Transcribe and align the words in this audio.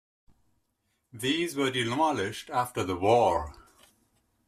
These 1.13 1.55
were 1.55 1.69
demolished 1.69 2.49
after 2.49 2.83
the 2.83 2.95
war. 2.95 3.53